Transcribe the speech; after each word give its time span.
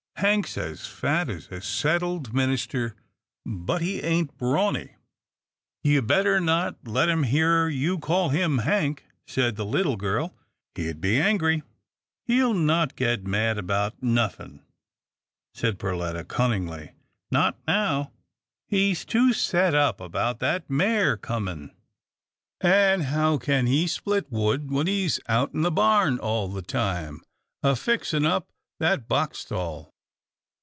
Hank's 0.17 0.55
as 0.55 0.85
fat 0.85 1.31
as 1.31 1.47
a 1.49 1.61
settled 1.61 2.31
minister, 2.31 2.95
but 3.43 3.81
he 3.81 4.01
ain't 4.01 4.37
brawny." 4.37 4.93
31 5.83 5.83
32 5.83 5.83
'TILDA 5.83 5.83
JANE'S 5.83 5.95
ORPHANS" 5.95 5.95
You'd 5.95 6.07
better 6.29 6.39
not 6.39 6.87
let 6.87 7.09
him 7.09 7.23
hear 7.23 7.67
you 7.69 7.97
call 7.97 8.29
him 8.29 8.57
Hank," 8.59 9.05
said 9.25 9.55
the 9.55 9.65
little 9.65 9.95
girl." 9.95 10.35
He'd 10.75 11.01
be 11.01 11.19
angry."" 11.19 11.63
He'll 12.27 12.53
not 12.53 12.95
git 12.95 13.25
mad 13.25 13.57
about 13.57 14.03
nothin'," 14.03 14.61
said 15.55 15.79
Perletta, 15.79 16.23
cunningly, 16.25 16.91
not 17.31 17.57
now. 17.67 18.11
He's 18.67 19.03
too 19.05 19.33
set 19.33 19.73
up 19.73 19.99
about 19.99 20.37
that 20.37 20.69
mare 20.69 21.17
comin'— 21.17 21.71
an' 22.61 23.01
how 23.01 23.39
can 23.39 23.65
he 23.65 23.87
split 23.87 24.31
wood 24.31 24.69
when 24.69 24.85
he's 24.85 25.19
out 25.27 25.55
in 25.55 25.63
the 25.63 25.71
barn 25.71 26.19
all 26.19 26.47
the 26.47 26.61
time, 26.61 27.21
a 27.63 27.75
fixing 27.75 28.27
up 28.27 28.51
that 28.77 29.07
box 29.07 29.39
stall?" 29.39 29.87